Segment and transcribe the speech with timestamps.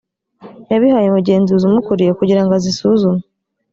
[0.71, 3.21] yabihaye umugenzuzi umukuriye kugira ngo azisuzume